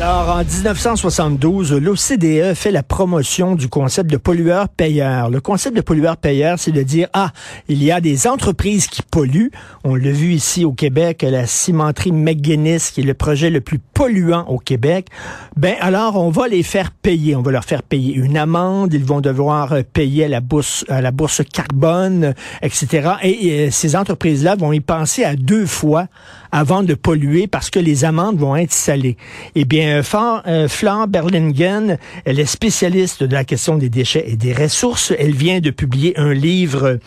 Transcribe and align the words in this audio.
Alors, 0.00 0.28
en 0.28 0.44
1972, 0.44 1.72
l'OCDE 1.72 2.54
fait 2.54 2.70
la 2.70 2.84
promotion 2.84 3.56
du 3.56 3.68
concept 3.68 4.08
de 4.08 4.16
pollueur-payeur. 4.16 5.28
Le 5.28 5.40
concept 5.40 5.74
de 5.74 5.80
pollueur-payeur, 5.80 6.56
c'est 6.56 6.70
de 6.70 6.84
dire, 6.84 7.08
ah, 7.14 7.32
il 7.66 7.82
y 7.82 7.90
a 7.90 8.00
des 8.00 8.28
entreprises 8.28 8.86
qui 8.86 9.02
polluent. 9.02 9.50
On 9.82 9.96
l'a 9.96 10.12
vu 10.12 10.34
ici 10.34 10.64
au 10.64 10.70
Québec, 10.70 11.26
la 11.28 11.46
cimenterie 11.46 12.12
McGuinness, 12.12 12.92
qui 12.92 13.00
est 13.00 13.04
le 13.04 13.14
projet 13.14 13.50
le 13.50 13.60
plus 13.60 13.80
polluant 13.80 14.44
au 14.46 14.58
Québec. 14.58 15.08
Ben, 15.56 15.74
alors, 15.80 16.14
on 16.14 16.30
va 16.30 16.46
les 16.46 16.62
faire 16.62 16.92
payer. 16.92 17.34
On 17.34 17.42
va 17.42 17.50
leur 17.50 17.64
faire 17.64 17.82
payer 17.82 18.14
une 18.14 18.36
amende. 18.36 18.94
Ils 18.94 19.04
vont 19.04 19.20
devoir 19.20 19.74
payer 19.92 20.26
à 20.26 20.28
la 20.28 20.40
bourse, 20.40 20.84
la 20.88 21.10
bourse 21.10 21.42
carbone, 21.52 22.34
etc. 22.62 23.14
Et, 23.24 23.64
et 23.64 23.70
ces 23.72 23.96
entreprises-là 23.96 24.54
vont 24.54 24.72
y 24.72 24.80
penser 24.80 25.24
à 25.24 25.34
deux 25.34 25.66
fois 25.66 26.06
avant 26.52 26.84
de 26.84 26.94
polluer 26.94 27.48
parce 27.48 27.68
que 27.68 27.80
les 27.80 28.04
amendes 28.04 28.38
vont 28.38 28.54
être 28.54 28.72
salées. 28.72 29.16
Eh 29.56 29.64
bien, 29.64 29.87
euh, 29.96 30.68
Fleur 30.68 31.08
Berlingen, 31.08 31.98
elle 32.24 32.40
est 32.40 32.46
spécialiste 32.46 33.22
de 33.22 33.34
la 33.34 33.44
question 33.44 33.76
des 33.76 33.88
déchets 33.88 34.24
et 34.26 34.36
des 34.36 34.52
ressources. 34.52 35.12
Elle 35.18 35.34
vient 35.34 35.60
de 35.60 35.70
publier 35.70 36.18
un 36.18 36.32
livre 36.32 36.98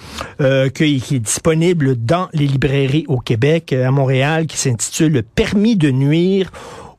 euh, 0.41 0.69
qui, 0.69 0.95
est 0.95 1.19
disponible 1.19 1.95
dans 1.95 2.29
les 2.33 2.47
librairies 2.47 3.05
au 3.07 3.19
Québec, 3.19 3.73
à 3.73 3.91
Montréal, 3.91 4.47
qui 4.47 4.57
s'intitule 4.57 5.23
Permis 5.23 5.75
de 5.75 5.91
nuire, 5.91 6.51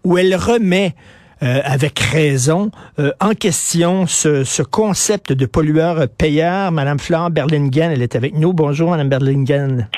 où 0.04 0.18
elle 0.18 0.34
remet 0.34 0.94
euh, 1.42 1.60
avec 1.64 1.98
raison, 1.98 2.70
euh, 3.00 3.10
en 3.20 3.34
question 3.34 4.06
ce, 4.06 4.44
ce, 4.44 4.62
concept 4.62 5.32
de 5.32 5.44
pollueur-payeur. 5.44 6.70
Madame 6.70 7.00
Fleur 7.00 7.30
Berlingen, 7.30 7.90
elle 7.90 8.02
est 8.02 8.14
avec 8.14 8.34
nous. 8.36 8.52
Bonjour, 8.52 8.90
Madame 8.90 9.08
Berlingen. 9.08 9.88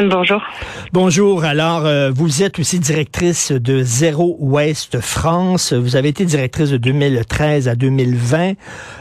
Bonjour. 0.00 0.40
Bonjour. 0.92 1.44
Alors, 1.44 1.84
euh, 1.84 2.10
vous 2.14 2.44
êtes 2.44 2.60
aussi 2.60 2.78
directrice 2.78 3.50
de 3.50 3.80
Zéro 3.82 4.36
Ouest 4.38 5.00
France. 5.00 5.72
Vous 5.72 5.96
avez 5.96 6.08
été 6.08 6.24
directrice 6.24 6.70
de 6.70 6.76
2013 6.76 7.68
à 7.68 7.74
2020. 7.74 8.52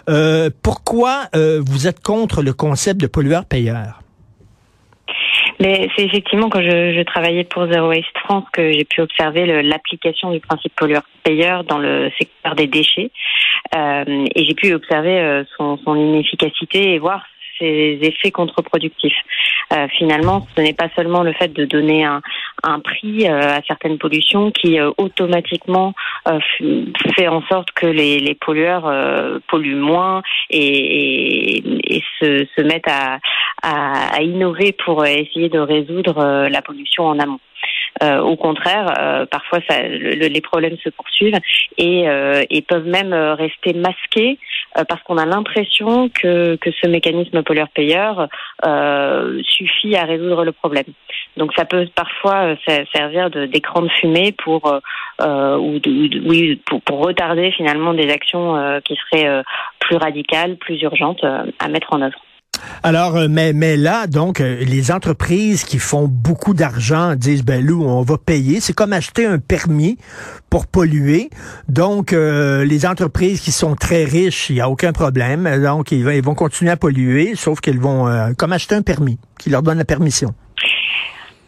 Euh, 0.09 0.49
pourquoi 0.63 1.25
euh, 1.35 1.61
vous 1.63 1.87
êtes 1.87 2.01
contre 2.01 2.41
le 2.41 2.51
concept 2.51 2.99
de 2.99 3.05
pollueur-payeur? 3.05 4.01
Mais 5.59 5.87
c'est 5.95 6.03
effectivement 6.03 6.49
quand 6.49 6.61
je, 6.61 6.93
je, 6.97 7.03
travaillais 7.03 7.43
pour 7.43 7.71
Zero 7.71 7.89
Waste 7.89 8.17
France 8.23 8.45
que 8.51 8.71
j'ai 8.71 8.85
pu 8.85 9.01
observer 9.01 9.61
l'application 9.61 10.31
du 10.31 10.39
principe 10.39 10.75
pollueur-payeur 10.75 11.63
dans 11.63 11.77
le 11.77 12.09
secteur 12.17 12.55
des 12.55 12.67
déchets. 12.67 13.11
Euh, 13.75 14.25
et 14.33 14.45
j'ai 14.45 14.55
pu 14.55 14.73
observer 14.73 15.43
son, 15.57 15.77
son 15.77 15.95
inefficacité 15.95 16.93
et 16.93 16.99
voir 16.99 17.23
ses 17.59 17.99
effets 18.01 18.31
contre-productifs. 18.31 19.17
Euh, 19.73 19.87
finalement, 19.97 20.47
ce 20.55 20.61
n'est 20.61 20.73
pas 20.73 20.89
seulement 20.95 21.23
le 21.23 21.33
fait 21.33 21.51
de 21.51 21.65
donner 21.65 22.05
un, 22.05 22.21
prix 22.79 23.27
euh, 23.27 23.57
à 23.57 23.61
certaines 23.67 23.97
pollutions 23.97 24.51
qui 24.51 24.79
euh, 24.79 24.91
automatiquement 24.97 25.93
fait 27.15 27.27
en 27.27 27.41
sorte 27.43 27.71
que 27.71 27.85
les, 27.85 28.35
pollueurs 28.35 29.39
polluent 29.47 29.75
moins 29.75 30.21
et, 30.49 31.63
se, 32.19 32.61
mettent 32.61 32.89
à, 32.89 34.21
innover 34.21 34.73
pour 34.73 35.05
essayer 35.05 35.49
de 35.49 35.59
résoudre 35.59 36.47
la 36.49 36.61
pollution 36.61 37.05
en 37.05 37.19
amont. 37.19 37.39
Euh, 38.03 38.19
au 38.19 38.35
contraire, 38.35 38.93
euh, 38.99 39.25
parfois 39.25 39.59
les 39.79 40.41
problèmes 40.41 40.77
se 40.83 40.89
poursuivent 40.89 41.39
et, 41.77 42.07
euh, 42.07 42.43
peuvent 42.67 42.87
même 42.87 43.13
rester 43.13 43.73
masqués 43.73 44.37
parce 44.89 45.01
qu'on 45.03 45.17
a 45.17 45.25
l'impression 45.25 46.09
que, 46.09 46.57
que 46.57 46.69
ce 46.71 46.87
mécanisme 46.87 47.41
pollueur-payeur 47.43 48.27
suffit 49.43 49.95
à 49.95 50.03
résoudre 50.03 50.43
le 50.43 50.51
problème. 50.51 50.85
Donc 51.37 51.53
ça 51.55 51.63
peut 51.63 51.87
parfois 51.95 52.55
servir 52.93 53.29
d'écran 53.29 53.83
de, 53.83 53.89
fumée 53.89 54.33
pour, 54.33 54.65
ou 54.65 55.79
de, 55.79 56.27
oui, 56.27 56.61
pour, 56.65 56.99
retarder 56.99 57.51
finalement 57.51 57.93
des 57.93 58.09
actions 58.09 58.81
qui 58.83 58.97
seraient 58.97 59.43
plus 59.79 59.95
radicales, 59.95 60.57
plus 60.57 60.81
urgentes 60.81 61.23
à 61.23 61.67
mettre 61.69 61.93
en 61.93 62.01
œuvre. 62.01 62.19
Alors, 62.83 63.15
euh, 63.15 63.27
mais, 63.29 63.77
là, 63.77 64.07
donc, 64.07 64.41
euh, 64.41 64.63
les 64.63 64.91
entreprises 64.91 65.63
qui 65.63 65.79
font 65.79 66.07
beaucoup 66.07 66.53
d'argent 66.53 67.15
disent, 67.15 67.43
ben, 67.43 67.65
nous, 67.65 67.83
on 67.83 68.01
va 68.01 68.17
payer. 68.17 68.59
C'est 68.59 68.73
comme 68.73 68.93
acheter 68.93 69.25
un 69.25 69.39
permis 69.39 69.97
pour 70.49 70.67
polluer. 70.67 71.29
Donc, 71.67 72.13
euh, 72.13 72.63
les 72.65 72.85
entreprises 72.85 73.41
qui 73.41 73.51
sont 73.51 73.75
très 73.75 74.03
riches, 74.03 74.49
il 74.49 74.55
n'y 74.55 74.61
a 74.61 74.69
aucun 74.69 74.93
problème. 74.93 75.49
Donc, 75.61 75.91
ils, 75.91 76.03
vont 76.21 76.35
continuer 76.35 76.71
à 76.71 76.77
polluer, 76.77 77.35
sauf 77.35 77.59
qu'ils 77.59 77.79
vont, 77.79 78.07
comme 78.37 78.53
acheter 78.53 78.75
un 78.75 78.81
permis, 78.81 79.17
qui 79.39 79.49
leur 79.49 79.61
donne 79.61 79.77
la 79.77 79.85
permission. 79.85 80.33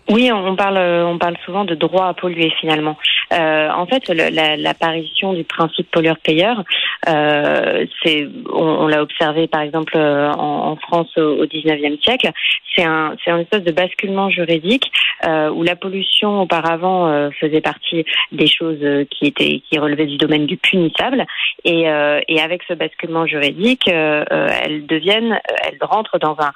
Oui, 0.10 0.32
on 0.32 0.56
parle, 0.56 0.78
on 0.78 1.18
parle 1.20 1.36
souvent 1.46 1.66
de 1.66 1.76
droit 1.76 2.08
à 2.08 2.14
polluer 2.14 2.52
finalement. 2.60 2.98
Euh, 3.34 3.70
en 3.70 3.86
fait, 3.86 4.08
l'apparition 4.10 5.34
du 5.34 5.44
principe 5.44 5.90
pollueur-payeur, 5.92 6.64
euh, 7.08 7.86
c'est, 8.04 8.28
on, 8.52 8.88
l'a 8.88 9.02
observé 9.02 9.48
par 9.48 9.62
exemple 9.62 9.94
euh, 9.96 10.32
en, 10.32 10.72
en 10.72 10.76
France 10.78 11.10
au, 11.18 11.44
au 11.44 11.46
19e 11.46 12.02
siècle. 12.02 12.32
C'est 12.76 12.84
un, 12.84 13.16
un 13.28 13.40
espèce 13.40 13.64
de 13.64 13.72
basculement 13.72 14.30
juridique 14.30 14.92
euh, 15.26 15.50
où 15.50 15.64
la 15.64 15.76
pollution 15.76 16.42
auparavant 16.42 17.08
euh, 17.08 17.30
faisait 17.40 17.62
partie 17.62 18.06
des 18.32 18.48
choses 18.48 18.80
qui 19.12 19.28
étaient, 19.28 19.62
qui 19.70 19.78
relevaient 19.78 20.06
du 20.06 20.18
domaine 20.18 20.46
du 20.46 20.58
punissable, 20.58 21.26
et, 21.66 21.82
et 22.28 22.42
avec 22.42 22.64
ce 22.68 22.74
basculement 22.74 23.26
juridique, 23.26 23.88
elles 23.88 24.86
deviennent, 24.86 25.40
elles 25.64 25.78
rentrent 25.82 26.20
dans 26.20 26.38
un 26.40 26.52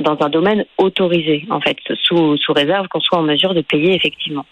dans 0.00 0.18
un 0.20 0.28
domaine 0.28 0.64
autorisé 0.76 1.46
en 1.50 1.60
fait, 1.60 1.76
sous 2.02 2.36
sous 2.36 2.52
réserve 2.52 2.88
qu'on 2.88 3.00
soit 3.00 3.18
en 3.18 3.22
mesure 3.22 3.54
de 3.54 3.62
payer 3.62 3.94
effectivement. 3.94 4.44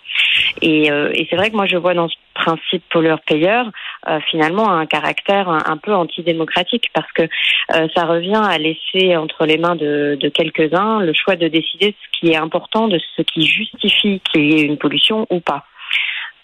Et, 0.62 0.86
et 0.86 1.26
c'est 1.28 1.36
vrai 1.36 1.50
que 1.50 1.56
moi 1.56 1.66
je 1.66 1.76
vois 1.76 1.94
dans 1.94 2.08
ce 2.08 2.16
principe 2.36 2.82
pollueur-payeur 2.90 3.70
euh, 4.08 4.20
finalement 4.30 4.70
un 4.70 4.86
caractère 4.86 5.48
un, 5.48 5.62
un 5.66 5.76
peu 5.76 5.92
antidémocratique 5.94 6.90
parce 6.94 7.10
que 7.12 7.22
euh, 7.22 7.88
ça 7.94 8.04
revient 8.04 8.40
à 8.42 8.58
laisser 8.58 9.16
entre 9.16 9.46
les 9.46 9.58
mains 9.58 9.74
de, 9.74 10.16
de 10.20 10.28
quelques-uns 10.28 11.00
le 11.00 11.12
choix 11.12 11.36
de 11.36 11.48
décider 11.48 11.94
ce 12.00 12.18
qui 12.18 12.32
est 12.32 12.36
important, 12.36 12.88
de 12.88 13.00
ce 13.16 13.22
qui 13.22 13.46
justifie 13.46 14.20
qu'il 14.20 14.44
y 14.44 14.60
ait 14.60 14.64
une 14.64 14.78
pollution 14.78 15.26
ou 15.30 15.40
pas. 15.40 15.64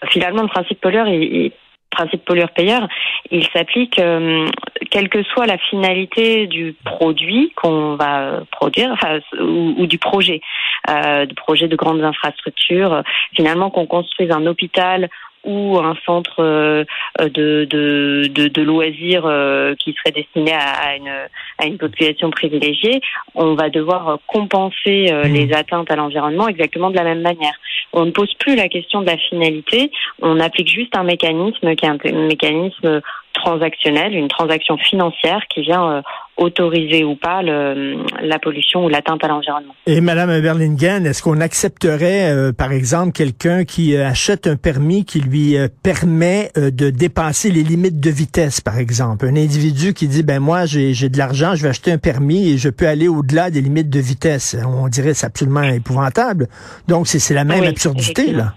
Finalement, 0.08 0.42
le 0.42 0.48
principe 0.48 0.80
pollueur, 0.80 1.06
il, 1.06 1.22
il 1.22 1.52
principe 1.92 2.24
pollueur-payeur, 2.24 2.88
il 3.30 3.46
s'applique 3.48 3.98
euh, 3.98 4.48
quelle 4.90 5.08
que 5.08 5.22
soit 5.22 5.46
la 5.46 5.58
finalité 5.58 6.46
du 6.46 6.74
produit 6.84 7.52
qu'on 7.54 7.96
va 7.96 8.40
produire 8.50 8.90
enfin, 8.92 9.20
ou, 9.38 9.74
ou, 9.78 9.86
du 9.86 9.98
projet, 9.98 10.40
euh, 10.88 11.26
de 11.26 11.34
projet 11.34 11.68
de 11.68 11.76
grandes 11.76 12.02
infrastructures. 12.02 13.02
Finalement, 13.34 13.70
qu'on 13.70 13.86
construise 13.86 14.30
un 14.30 14.46
hôpital 14.46 15.08
ou 15.44 15.78
un 15.78 15.96
centre 16.06 16.40
euh, 16.40 16.84
de, 17.18 17.66
de, 17.68 18.28
de, 18.30 18.48
de 18.48 18.62
loisirs 18.62 19.26
euh, 19.26 19.74
qui 19.74 19.92
serait 19.94 20.12
destiné 20.12 20.52
à, 20.52 20.96
une, 20.96 21.12
à 21.58 21.66
une 21.66 21.78
population 21.78 22.30
privilégiée, 22.30 23.00
on 23.34 23.54
va 23.54 23.68
devoir 23.68 24.18
compenser 24.26 25.08
euh, 25.10 25.24
mmh. 25.24 25.32
les 25.32 25.52
atteintes 25.52 25.90
à 25.90 25.96
l'environnement 25.96 26.46
exactement 26.48 26.90
de 26.90 26.96
la 26.96 27.04
même 27.04 27.22
manière. 27.22 27.54
On 27.92 28.04
ne 28.04 28.10
pose 28.10 28.32
plus 28.34 28.54
la 28.54 28.68
question 28.68 29.00
de 29.00 29.06
la 29.06 29.18
finalité, 29.18 29.90
on 30.20 30.38
applique 30.40 30.68
juste 30.68 30.96
un 30.96 31.02
mécanisme 31.02 31.74
qui 31.74 31.84
est 31.84 31.88
un 31.88 32.26
mécanisme 32.26 33.00
transactionnel, 33.32 34.14
une 34.14 34.28
transaction 34.28 34.76
financière 34.76 35.40
qui 35.48 35.62
vient 35.62 36.02
autoriser 36.36 37.04
ou 37.04 37.14
pas 37.14 37.42
le, 37.42 38.04
la 38.22 38.38
pollution 38.38 38.84
ou 38.84 38.88
l'atteinte 38.88 39.22
à 39.24 39.28
l'environnement. 39.28 39.74
Et 39.86 40.00
Madame 40.00 40.40
Berlingen, 40.40 41.06
est-ce 41.06 41.22
qu'on 41.22 41.40
accepterait, 41.40 42.32
euh, 42.32 42.52
par 42.52 42.72
exemple, 42.72 43.12
quelqu'un 43.12 43.64
qui 43.64 43.94
euh, 43.94 44.06
achète 44.06 44.46
un 44.46 44.56
permis 44.56 45.04
qui 45.04 45.20
lui 45.20 45.56
euh, 45.56 45.68
permet 45.82 46.50
de 46.56 46.90
dépasser 46.90 47.50
les 47.50 47.62
limites 47.62 48.00
de 48.00 48.10
vitesse, 48.10 48.60
par 48.60 48.78
exemple, 48.78 49.26
un 49.26 49.36
individu 49.36 49.94
qui 49.94 50.08
dit 50.08 50.22
ben 50.22 50.40
moi 50.40 50.64
j'ai 50.66 50.92
de 50.92 51.18
l'argent, 51.18 51.54
je 51.54 51.62
vais 51.62 51.68
acheter 51.68 51.92
un 51.92 51.98
permis 51.98 52.52
et 52.52 52.58
je 52.58 52.68
peux 52.68 52.86
aller 52.86 53.08
au-delà 53.08 53.50
des 53.50 53.60
limites 53.60 53.90
de 53.90 54.00
vitesse. 54.00 54.56
On 54.66 54.88
dirait 54.88 55.14
c'est 55.14 55.26
absolument 55.26 55.62
épouvantable. 55.62 56.48
Donc 56.88 57.06
c'est 57.06 57.34
la 57.34 57.44
même 57.44 57.60
oui, 57.60 57.68
absurdité 57.68 58.32
là. 58.32 58.54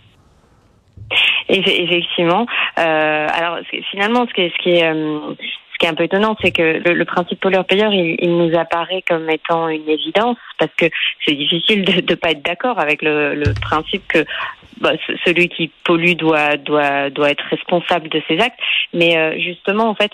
Effectivement. 1.48 2.46
Euh, 2.80 3.28
alors 3.32 3.60
finalement, 3.92 4.26
ce 4.28 4.34
qui 4.34 4.42
est, 4.42 4.50
ce 4.50 4.64
qui 4.64 4.70
est 4.72 4.84
euh, 4.84 5.36
ce 5.76 5.80
qui 5.80 5.86
est 5.88 5.90
un 5.90 5.94
peu 5.94 6.04
étonnant, 6.04 6.38
c'est 6.42 6.52
que 6.52 6.62
le, 6.90 7.06
principe 7.06 7.42
pollueur-payeur, 7.42 7.92
il, 7.94 8.38
nous 8.38 8.58
apparaît 8.58 9.04
comme 9.08 9.30
étant 9.30 9.68
une 9.68 9.90
évidence, 9.90 10.38
parce 10.58 10.72
que 10.78 10.86
c'est 11.26 11.36
difficile 11.36 11.84
de 11.84 11.96
ne 11.96 12.16
pas 12.16 12.32
être 12.32 12.42
d'accord 12.44 12.80
avec 12.80 13.02
le, 13.02 13.44
principe 13.62 14.08
que 14.08 14.26
bah, 14.80 14.94
celui 15.26 15.50
qui 15.50 15.70
pollue 15.84 16.14
doit, 16.14 16.56
doit, 16.56 17.10
doit 17.10 17.32
être 17.32 17.44
responsable 17.50 18.08
de 18.08 18.22
ses 18.30 18.40
actes. 18.40 18.60
Mais 18.94 19.18
euh, 19.18 19.38
justement, 19.38 19.90
en 19.90 19.96
fait, 19.96 20.12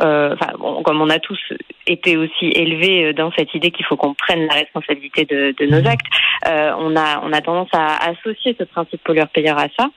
euh, 0.00 0.36
bon, 0.58 0.82
comme 0.84 1.00
on 1.00 1.10
a 1.10 1.18
tous 1.18 1.40
été 1.86 2.16
aussi 2.16 2.46
élevé 2.54 3.12
dans 3.12 3.32
cette 3.32 3.54
idée 3.54 3.70
qu'il 3.70 3.84
faut 3.86 3.96
qu'on 3.96 4.14
prenne 4.14 4.46
la 4.46 4.54
responsabilité 4.54 5.24
de, 5.24 5.54
de 5.58 5.66
nos 5.66 5.86
actes. 5.88 6.06
Euh, 6.46 6.72
on 6.78 6.96
a 6.96 7.20
on 7.22 7.32
a 7.32 7.40
tendance 7.40 7.68
à 7.72 7.96
associer 8.10 8.56
ce 8.58 8.64
principe 8.64 9.02
pollueur-payeur 9.04 9.58
à 9.58 9.66
ça, 9.78 9.88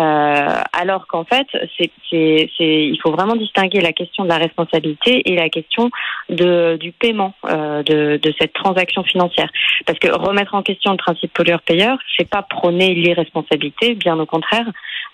euh, 0.00 0.62
alors 0.72 1.06
qu'en 1.06 1.24
fait, 1.24 1.46
c'est 1.78 1.90
c'est 2.08 2.48
il 2.58 2.98
faut 3.02 3.10
vraiment 3.10 3.36
distinguer 3.36 3.80
la 3.80 3.92
question 3.92 4.24
de 4.24 4.28
la 4.28 4.38
responsabilité 4.38 5.22
et 5.30 5.36
la 5.36 5.48
question 5.48 5.90
de 6.28 6.76
du 6.76 6.92
paiement 6.92 7.34
euh, 7.46 7.82
de 7.82 8.18
de 8.22 8.34
cette 8.38 8.52
transaction 8.52 9.04
financière. 9.04 9.50
Parce 9.86 9.98
que 9.98 10.08
remettre 10.08 10.54
en 10.54 10.62
question 10.62 10.90
le 10.92 10.98
principe 10.98 11.32
pollueur-payeur, 11.32 11.98
c'est 12.16 12.28
pas 12.28 12.42
prôner 12.42 12.94
l'irresponsabilité, 12.94 13.94
bien 13.94 14.18
au 14.18 14.26
contraire. 14.26 14.66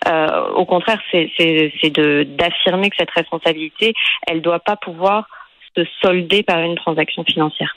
Euh, 0.08 0.48
au 0.54 0.64
contraire, 0.64 1.00
c'est 1.10 1.30
c'est 1.38 1.90
de 1.90 2.24
d'affirmer 2.24 2.90
que 2.90 2.96
cette 2.98 3.10
responsabilité, 3.10 3.94
elle 4.26 4.42
doit 4.42 4.60
pas 4.60 4.76
pouvoir 4.76 5.26
se 5.76 5.82
solder 6.02 6.42
par 6.42 6.60
une 6.60 6.76
transaction 6.76 7.24
financière. 7.24 7.74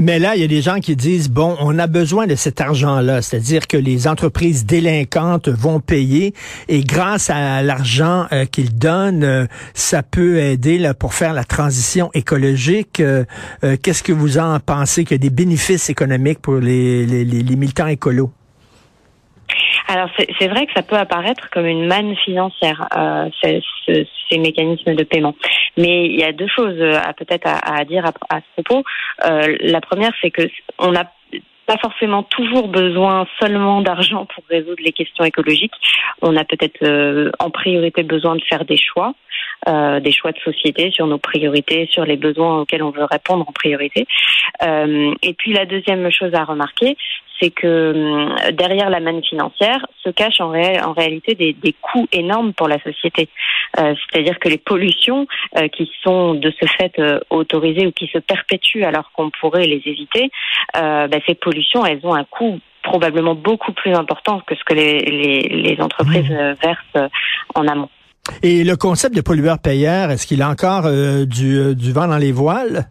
Mais 0.00 0.18
là, 0.18 0.36
il 0.36 0.40
y 0.40 0.44
a 0.44 0.48
des 0.48 0.62
gens 0.62 0.78
qui 0.78 0.94
disent, 0.94 1.28
bon, 1.28 1.56
on 1.60 1.78
a 1.78 1.86
besoin 1.88 2.26
de 2.26 2.36
cet 2.36 2.60
argent-là, 2.60 3.22
c'est-à-dire 3.22 3.66
que 3.66 3.76
les 3.76 4.06
entreprises 4.06 4.66
délinquantes 4.66 5.48
vont 5.48 5.80
payer 5.80 6.32
et 6.68 6.82
grâce 6.82 7.28
à 7.28 7.62
l'argent 7.62 8.26
euh, 8.32 8.44
qu'ils 8.44 8.78
donnent, 8.78 9.24
euh, 9.24 9.46
ça 9.72 10.02
peut 10.02 10.38
aider 10.38 10.78
là, 10.78 10.94
pour 10.94 11.12
faire 11.12 11.32
la 11.32 11.44
transition 11.44 12.10
écologique. 12.14 13.00
Euh, 13.00 13.24
qu'est-ce 13.82 14.04
que 14.04 14.12
vous 14.12 14.38
en 14.38 14.58
pensez 14.60 15.04
qu'il 15.04 15.16
y 15.16 15.20
a 15.20 15.28
des 15.28 15.34
bénéfices 15.34 15.90
économiques 15.90 16.40
pour 16.40 16.56
les, 16.56 17.04
les, 17.04 17.24
les 17.24 17.56
militants 17.56 17.88
écolos? 17.88 18.30
Alors 19.86 20.08
c'est 20.16 20.48
vrai 20.48 20.66
que 20.66 20.72
ça 20.74 20.82
peut 20.82 20.96
apparaître 20.96 21.50
comme 21.50 21.66
une 21.66 21.86
manne 21.86 22.16
financière, 22.16 22.88
euh, 22.96 23.28
ces, 23.42 23.60
ces, 23.86 24.38
mécanismes 24.38 24.94
de 24.94 25.04
paiement. 25.04 25.34
Mais 25.76 26.06
il 26.06 26.18
y 26.18 26.24
a 26.24 26.32
deux 26.32 26.48
choses 26.48 26.80
à 26.80 27.12
peut-être 27.12 27.46
à, 27.46 27.84
dire 27.84 28.04
à, 28.06 28.40
ce 28.40 28.62
propos. 28.62 28.84
Euh, 29.24 29.56
la 29.60 29.80
première, 29.80 30.12
c'est 30.20 30.30
que 30.30 30.42
on 30.78 30.92
n'a 30.92 31.10
pas 31.66 31.76
forcément 31.78 32.22
toujours 32.22 32.68
besoin 32.68 33.26
seulement 33.40 33.80
d'argent 33.80 34.26
pour 34.26 34.44
résoudre 34.48 34.82
les 34.82 34.92
questions 34.92 35.24
écologiques. 35.24 35.74
On 36.22 36.36
a 36.36 36.44
peut-être 36.44 36.82
euh, 36.82 37.30
en 37.38 37.50
priorité 37.50 38.02
besoin 38.02 38.36
de 38.36 38.42
faire 38.42 38.64
des 38.64 38.76
choix, 38.76 39.14
euh, 39.68 40.00
des 40.00 40.12
choix 40.12 40.32
de 40.32 40.38
société 40.40 40.90
sur 40.90 41.06
nos 41.06 41.18
priorités, 41.18 41.88
sur 41.90 42.04
les 42.04 42.16
besoins 42.16 42.60
auxquels 42.60 42.82
on 42.82 42.90
veut 42.90 43.06
répondre 43.10 43.44
en 43.48 43.52
priorité. 43.52 44.06
Euh, 44.62 45.14
et 45.22 45.34
puis 45.34 45.52
la 45.52 45.64
deuxième 45.64 46.10
chose 46.10 46.34
à 46.34 46.44
remarquer, 46.44 46.96
c'est 47.40 47.50
que 47.50 47.92
hum, 47.94 48.34
derrière 48.52 48.90
la 48.90 49.00
manne 49.00 49.22
financière 49.22 49.86
se 50.02 50.10
cachent 50.10 50.40
en, 50.40 50.52
en 50.52 50.92
réalité 50.92 51.34
des, 51.34 51.52
des, 51.52 51.74
coûts 51.80 52.06
énormes 52.12 52.52
pour 52.52 52.68
la 52.68 52.80
société. 52.82 53.28
Euh, 53.78 53.94
C'est-à-dire 54.12 54.38
que 54.38 54.48
les 54.48 54.58
pollutions 54.58 55.26
euh, 55.58 55.68
qui 55.68 55.90
sont 56.02 56.34
de 56.34 56.52
ce 56.60 56.66
fait 56.66 56.92
euh, 56.98 57.20
autorisées 57.30 57.86
ou 57.86 57.92
qui 57.92 58.08
se 58.12 58.18
perpétuent 58.18 58.84
alors 58.84 59.10
qu'on 59.12 59.30
pourrait 59.40 59.66
les 59.66 59.82
éviter, 59.86 60.30
euh, 60.76 61.08
bah, 61.08 61.18
ces 61.26 61.34
pollutions, 61.34 61.84
elles 61.84 62.00
ont 62.04 62.14
un 62.14 62.24
coût 62.24 62.60
probablement 62.82 63.34
beaucoup 63.34 63.72
plus 63.72 63.94
important 63.94 64.40
que 64.46 64.54
ce 64.54 64.62
que 64.64 64.74
les, 64.74 64.98
les, 65.00 65.40
les 65.48 65.80
entreprises 65.80 66.28
mmh. 66.28 66.54
versent 66.62 67.10
en 67.54 67.66
amont. 67.66 67.88
Et 68.42 68.62
le 68.62 68.76
concept 68.76 69.14
de 69.16 69.22
pollueur-payeur, 69.22 70.10
est-ce 70.10 70.26
qu'il 70.26 70.42
a 70.42 70.50
encore 70.50 70.82
du, 71.26 71.74
du 71.74 71.92
vent 71.92 72.06
dans 72.06 72.18
les 72.18 72.32
voiles? 72.32 72.86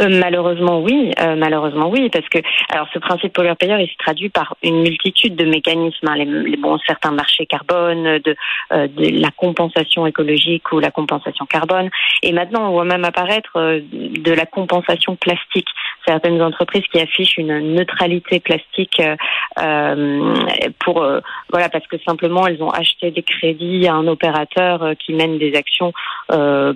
Euh, 0.00 0.08
malheureusement 0.10 0.80
oui, 0.80 1.12
euh, 1.20 1.36
malheureusement 1.36 1.88
oui, 1.88 2.10
parce 2.10 2.28
que 2.28 2.38
alors 2.70 2.86
ce 2.92 2.98
principe 2.98 3.32
pollueur-payeur 3.32 3.80
il 3.80 3.88
se 3.88 3.96
traduit 3.96 4.28
par 4.28 4.54
une 4.62 4.82
multitude 4.82 5.36
de 5.36 5.44
mécanismes, 5.46 6.08
hein, 6.08 6.16
les, 6.16 6.56
bon 6.56 6.78
certains 6.86 7.12
marchés 7.12 7.46
carbone, 7.46 8.18
de, 8.18 8.36
euh, 8.72 8.88
de, 8.88 9.20
la 9.20 9.30
compensation 9.30 10.06
écologique 10.06 10.70
ou 10.72 10.80
la 10.80 10.90
compensation 10.90 11.46
carbone, 11.46 11.88
et 12.22 12.32
maintenant 12.32 12.68
on 12.68 12.72
voit 12.72 12.84
même 12.84 13.04
apparaître 13.04 13.80
de 13.82 14.32
la 14.32 14.44
compensation 14.44 15.16
plastique. 15.16 15.68
Certaines 16.06 16.40
entreprises 16.40 16.84
qui 16.92 17.00
affichent 17.00 17.38
une 17.38 17.74
neutralité 17.74 18.38
plastique 18.38 19.02
pour 20.78 21.04
voilà 21.50 21.68
parce 21.68 21.86
que 21.88 21.96
simplement 22.06 22.46
elles 22.46 22.62
ont 22.62 22.70
acheté 22.70 23.10
des 23.10 23.22
crédits 23.22 23.88
à 23.88 23.94
un 23.94 24.06
opérateur 24.06 24.92
qui 25.04 25.14
mène 25.14 25.38
des 25.38 25.56
actions 25.56 25.92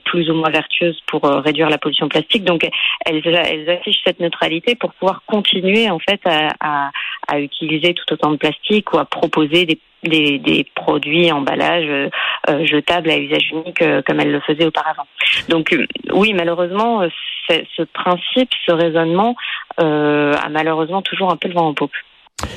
plus 0.04 0.30
ou 0.30 0.34
moins 0.34 0.50
vertueuses 0.50 1.00
pour 1.06 1.22
réduire 1.22 1.70
la 1.70 1.78
pollution 1.78 2.08
plastique. 2.08 2.42
Donc 2.42 2.68
elles, 3.10 3.70
affichent 3.70 4.00
cette 4.04 4.20
neutralité 4.20 4.74
pour 4.74 4.92
pouvoir 4.94 5.22
continuer 5.26 5.90
en 5.90 5.98
fait 5.98 6.20
à, 6.24 6.90
utiliser 7.38 7.94
tout 7.94 8.12
autant 8.12 8.30
de 8.32 8.36
plastique 8.36 8.92
ou 8.92 8.98
à 8.98 9.04
proposer 9.04 9.64
des, 10.02 10.38
des, 10.38 10.66
produits 10.74 11.30
emballages 11.30 12.10
euh, 12.48 12.64
jetables 12.64 13.10
à 13.10 13.18
usage 13.18 13.50
unique 13.52 13.82
euh, 13.82 14.02
comme 14.04 14.18
elles 14.18 14.32
le 14.32 14.40
faisaient 14.40 14.66
auparavant. 14.66 15.06
Donc 15.48 15.72
euh, 15.72 15.86
oui, 16.12 16.32
malheureusement, 16.34 17.06
ce 17.48 17.82
principe, 17.82 18.50
ce 18.66 18.72
raisonnement 18.72 19.36
a 19.78 20.48
malheureusement 20.50 21.02
toujours 21.02 21.30
un 21.30 21.36
peu 21.36 21.48
le 21.48 21.54
vent 21.54 21.68
en 21.68 21.74
poupe. 21.74 21.94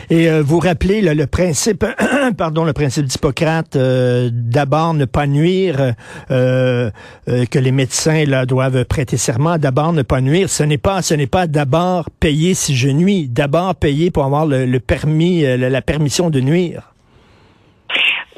Et 0.09 0.29
euh, 0.29 0.41
vous 0.41 0.59
rappelez 0.59 1.01
le 1.01 1.27
principe, 1.27 1.85
pardon, 2.37 2.63
le 2.65 2.73
principe 2.73 3.05
d'Hippocrate, 3.05 3.75
euh, 3.75 4.29
d'abord 4.31 4.93
ne 4.93 5.05
pas 5.05 5.27
nuire, 5.27 5.93
euh, 6.31 6.89
que 7.25 7.59
les 7.59 7.71
médecins 7.71 8.25
là 8.25 8.45
doivent 8.45 8.85
prêter 8.85 9.17
serment, 9.17 9.57
d'abord 9.57 9.93
ne 9.93 10.01
pas 10.01 10.21
nuire. 10.21 10.49
Ce 10.49 10.63
n'est 10.63 10.77
pas, 10.77 11.01
ce 11.01 11.13
n'est 11.13 11.27
pas 11.27 11.47
d'abord 11.47 12.09
payer 12.19 12.53
si 12.53 12.75
je 12.75 12.89
nuis, 12.89 13.27
d'abord 13.27 13.75
payer 13.75 14.11
pour 14.11 14.23
avoir 14.23 14.45
le, 14.45 14.79
permis, 14.79 15.41
la 15.41 15.81
permission 15.81 16.29
de 16.29 16.39
nuire. 16.39 16.93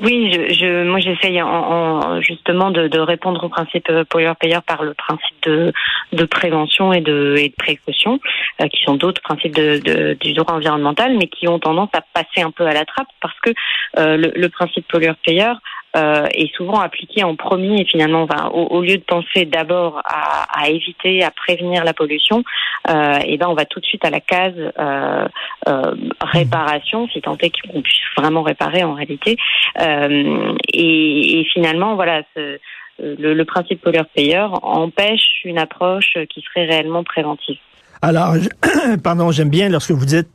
Oui, 0.03 0.29
je, 0.31 0.53
je 0.53 0.83
moi 0.89 0.99
j'essaye 0.99 1.41
en, 1.41 2.19
justement 2.21 2.71
de, 2.71 2.87
de, 2.87 2.99
répondre 2.99 3.41
au 3.43 3.49
principe 3.49 3.89
euh, 3.89 4.03
pollueur-payeur 4.03 4.61
par 4.63 4.83
le 4.83 4.93
principe 4.93 5.35
de, 5.43 5.71
de 6.11 6.25
prévention 6.25 6.91
et 6.91 6.99
de, 6.99 7.35
et 7.37 7.49
de 7.49 7.55
précaution, 7.55 8.19
euh, 8.61 8.67
qui 8.67 8.83
sont 8.83 8.95
d'autres 8.95 9.21
principes 9.21 9.55
de, 9.55 9.79
de, 9.79 10.13
du 10.13 10.33
droit 10.33 10.55
environnemental, 10.55 11.17
mais 11.17 11.27
qui 11.27 11.47
ont 11.47 11.59
tendance 11.59 11.89
à 11.93 12.01
passer 12.13 12.41
un 12.41 12.51
peu 12.51 12.65
à 12.65 12.73
la 12.73 12.85
trappe 12.85 13.07
parce 13.21 13.37
que 13.41 13.51
euh, 13.97 14.17
le, 14.17 14.31
le, 14.35 14.49
principe 14.49 14.87
pollueur-payeur 14.87 15.59
euh, 15.95 16.25
est 16.33 16.53
souvent 16.55 16.79
appliqué 16.79 17.23
en 17.23 17.35
premier 17.35 17.81
et 17.81 17.85
finalement 17.85 18.27
au, 18.53 18.81
lieu 18.81 18.97
de 18.97 19.03
penser 19.03 19.45
d'abord 19.45 20.01
à, 20.05 20.43
à, 20.61 20.69
éviter, 20.69 21.23
à 21.23 21.31
prévenir 21.31 21.83
la 21.83 21.93
pollution, 21.93 22.43
euh, 22.89 23.19
et 23.25 23.37
ben 23.37 23.47
on 23.47 23.53
va 23.53 23.65
tout 23.65 23.79
de 23.79 23.85
suite 23.85 24.03
à 24.03 24.09
la 24.09 24.19
case 24.19 24.53
euh, 24.57 25.27
euh 25.67 25.95
réparation, 26.21 27.07
si 27.09 27.21
tant 27.21 27.37
est 27.37 27.51
qu'on 27.61 27.81
puisse 27.81 28.01
vraiment 28.17 28.41
réparer 28.41 28.83
en 28.83 28.93
réalité. 28.93 29.37
Euh, 29.81 30.53
et, 30.73 31.39
et, 31.39 31.45
finalement 31.45 31.95
voilà. 31.95 32.23
Ce, 32.35 32.57
le, 32.97 33.33
le, 33.33 33.45
principe 33.45 33.81
pollueur-payeur 33.81 34.63
empêche 34.63 35.41
une 35.43 35.57
approche 35.57 36.17
qui 36.29 36.41
serait 36.41 36.65
réellement 36.65 37.03
préventive. 37.03 37.59
Alors, 38.01 38.35
pardon, 39.03 39.31
j'aime 39.31 39.49
bien 39.49 39.69
lorsque 39.69 39.91
vous 39.91 40.05
dites 40.05 40.27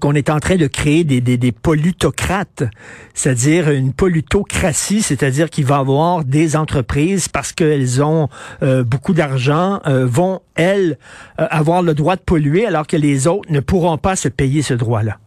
qu'on 0.00 0.14
est 0.14 0.28
en 0.28 0.40
train 0.40 0.56
de 0.56 0.66
créer 0.66 1.04
des, 1.04 1.20
des, 1.20 1.36
des 1.36 1.52
pollutocrates, 1.52 2.64
c'est-à-dire 3.14 3.70
une 3.70 3.92
pollutocratie, 3.92 5.02
c'est-à-dire 5.02 5.50
qu'il 5.50 5.66
va 5.66 5.76
y 5.76 5.78
avoir 5.78 6.24
des 6.24 6.56
entreprises 6.56 7.28
parce 7.28 7.52
qu'elles 7.52 8.02
ont 8.02 8.28
euh, 8.62 8.82
beaucoup 8.82 9.14
d'argent, 9.14 9.80
euh, 9.86 10.04
vont, 10.04 10.40
elles, 10.56 10.98
euh, 11.38 11.46
avoir 11.50 11.82
le 11.82 11.94
droit 11.94 12.16
de 12.16 12.22
polluer 12.22 12.66
alors 12.66 12.86
que 12.86 12.96
les 12.96 13.28
autres 13.28 13.50
ne 13.52 13.60
pourront 13.60 13.98
pas 13.98 14.16
se 14.16 14.28
payer 14.28 14.62
ce 14.62 14.74
droit-là. 14.74 15.18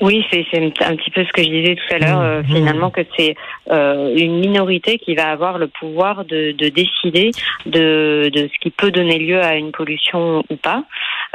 Oui, 0.00 0.24
c'est 0.30 0.46
un 0.54 0.96
petit 0.96 1.10
peu 1.10 1.24
ce 1.24 1.32
que 1.32 1.42
je 1.42 1.48
disais 1.48 1.74
tout 1.74 1.94
à 1.94 1.98
l'heure, 1.98 2.20
mmh, 2.20 2.40
mmh. 2.40 2.54
finalement, 2.54 2.90
que 2.90 3.02
c'est 3.16 3.36
une 3.70 4.40
minorité 4.40 4.98
qui 4.98 5.14
va 5.14 5.30
avoir 5.30 5.58
le 5.58 5.68
pouvoir 5.68 6.24
de, 6.24 6.52
de 6.52 6.68
décider 6.68 7.30
de, 7.66 8.30
de, 8.32 8.48
ce 8.52 8.58
qui 8.60 8.70
peut 8.70 8.90
donner 8.90 9.18
lieu 9.18 9.40
à 9.40 9.56
une 9.56 9.72
pollution 9.72 10.42
ou 10.50 10.56
pas. 10.56 10.84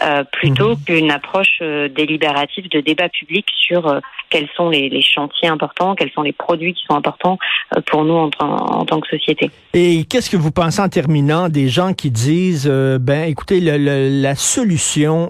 Euh, 0.03 0.25
plutôt 0.29 0.71
mhm. 0.71 0.83
qu'une 0.85 1.11
approche 1.11 1.59
euh, 1.61 1.87
délibérative 1.87 2.69
de 2.69 2.81
débat 2.81 3.07
public 3.07 3.45
sur 3.55 3.87
euh, 3.87 4.01
quels 4.29 4.49
sont 4.57 4.69
les, 4.69 4.89
les, 4.89 5.01
chantiers 5.01 5.47
importants, 5.47 5.95
quels 5.95 6.11
sont 6.11 6.21
les 6.21 6.33
produits 6.33 6.73
qui 6.73 6.83
sont 6.85 6.95
importants 6.95 7.37
pour 7.85 8.03
nous 8.03 8.13
en, 8.13 8.29
en, 8.39 8.85
tant 8.85 8.99
que 8.99 9.07
société. 9.07 9.49
Et 9.73 10.03
qu'est-ce 10.03 10.29
que 10.29 10.35
vous 10.35 10.51
pensez 10.51 10.81
en 10.81 10.89
terminant 10.89 11.47
des 11.47 11.69
gens 11.69 11.93
qui 11.93 12.11
disent, 12.11 12.67
ben 12.67 13.29
écoutez, 13.29 13.61
le, 13.61 14.21
la 14.21 14.35
solution 14.35 15.29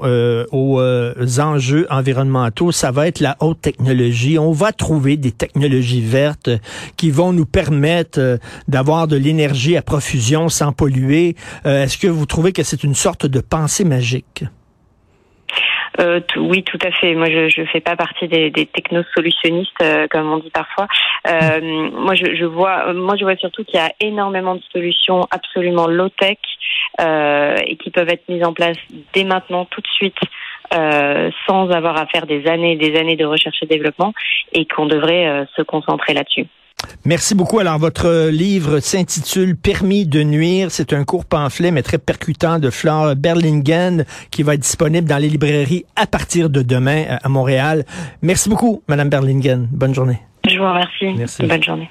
aux 0.52 1.40
enjeux 1.40 1.86
environnementaux, 1.92 2.72
ça 2.72 2.92
va 2.92 3.08
être 3.08 3.20
la 3.20 3.36
haute 3.42 3.62
technologie. 3.62 4.40
On 4.40 4.52
va 4.52 4.72
trouver 4.72 5.18
des 5.18 5.32
technologies 5.32 6.02
vertes 6.02 6.50
qui 6.98 7.12
vont 7.12 7.34
nous 7.34 7.46
permettre 7.46 8.40
d'avoir 8.68 9.08
de 9.08 9.18
l'énergie 9.18 9.78
à 9.78 9.82
profusion 9.82 10.50
sans 10.50 10.72
polluer. 10.72 11.36
Est-ce 11.66 11.98
que 11.98 12.08
vous 12.08 12.26
trouvez 12.26 12.54
que 12.54 12.64
c'est 12.64 12.84
une 12.84 12.96
sorte 12.96 13.26
de 13.26 13.42
pensée 13.42 13.84
magique? 13.84 14.46
Euh, 16.00 16.20
oui, 16.38 16.64
tout 16.64 16.80
à 16.84 16.92
fait. 16.92 17.14
Moi, 17.16 17.30
je 17.30 17.62
ne 17.62 17.66
fais 17.68 17.80
pas 17.80 17.96
partie 17.96 18.28
des, 18.28 18.52
technosolutionnistes, 18.52 19.82
euh, 19.82 20.08
comme 20.10 20.32
on 20.32 20.38
dit 20.38 20.50
parfois. 20.50 20.88
Euh, 21.28 21.90
moi, 21.92 22.16
je, 22.16 22.36
je, 22.36 22.46
vois, 22.46 22.94
moi, 22.94 23.16
je 23.18 23.24
vois 23.24 23.36
surtout 23.38 23.64
qu'il 23.64 23.80
y 23.80 23.84
a 23.84 23.92
énormément 24.00 24.56
de 24.56 24.62
solutions 24.72 25.28
absolument 25.32 25.88
low 25.88 26.10
tech 26.10 26.38
euh, 27.00 27.56
et 27.66 27.78
qui 27.78 27.92
peuvent 27.92 28.10
être 28.10 28.28
mises 28.30 28.44
en 28.44 28.54
place 28.54 28.78
dès 29.14 29.24
maintenant, 29.24 29.66
tout 29.66 29.82
de 29.82 29.88
suite, 29.88 30.18
sans 30.72 31.70
avoir 31.70 31.98
à 31.98 32.06
faire 32.08 32.26
des 32.26 32.48
années 32.48 32.74
et 32.74 32.76
des 32.76 32.98
années 32.98 33.16
de 33.16 33.26
recherche 33.26 33.58
et 33.62 33.66
développement, 33.66 34.14
et 34.52 34.66
qu'on 34.66 34.88
devrait 34.88 35.46
se 35.56 35.62
concentrer 35.62 36.14
là-dessus. 36.14 36.48
Merci 37.06 37.36
beaucoup. 37.36 37.60
Alors, 37.60 37.78
votre 37.80 38.30
livre 38.30 38.80
s'intitule 38.80 39.56
Permis 39.56 40.06
de 40.06 40.24
nuire. 40.24 40.72
C'est 40.72 40.94
un 40.94 41.04
court 41.04 41.26
pamphlet, 41.26 41.72
mais 41.72 41.84
très 41.84 41.98
percutant 41.98 42.60
de 42.60 42.70
Flore 42.70 43.16
Berlingen 43.16 44.06
qui 44.32 44.44
va 44.44 44.56
être 44.56 44.62
disponible 44.62 45.08
dans 45.08 45.18
les 45.18 45.30
librairies 45.30 45.86
à 45.96 46.08
partir 46.08 46.50
de 46.50 46.62
demain 46.62 47.06
à 47.22 47.30
Montréal. 47.30 47.86
Merci 48.22 48.50
beaucoup, 48.50 48.82
Madame 48.88 49.10
Berlingen. 49.10 49.68
Bonne 49.72 49.94
journée. 49.94 50.20
Je 50.48 50.58
vous 50.58 50.68
remercie. 50.68 51.18
Merci. 51.18 51.44
Bonne 51.44 51.64
journée. 51.64 51.90